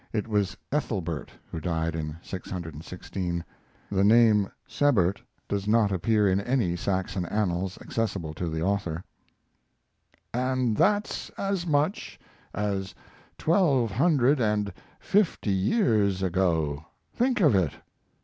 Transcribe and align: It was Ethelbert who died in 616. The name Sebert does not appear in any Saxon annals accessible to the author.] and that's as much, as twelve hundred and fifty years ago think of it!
It 0.11 0.27
was 0.27 0.57
Ethelbert 0.71 1.29
who 1.51 1.59
died 1.61 1.93
in 1.95 2.17
616. 2.23 3.43
The 3.91 4.03
name 4.03 4.51
Sebert 4.65 5.21
does 5.47 5.67
not 5.67 5.91
appear 5.91 6.27
in 6.27 6.41
any 6.41 6.75
Saxon 6.75 7.23
annals 7.27 7.77
accessible 7.83 8.33
to 8.33 8.49
the 8.49 8.63
author.] 8.63 9.03
and 10.33 10.75
that's 10.75 11.29
as 11.37 11.67
much, 11.67 12.19
as 12.51 12.95
twelve 13.37 13.91
hundred 13.91 14.39
and 14.41 14.73
fifty 14.99 15.53
years 15.53 16.23
ago 16.23 16.83
think 17.13 17.39
of 17.39 17.53
it! 17.53 17.73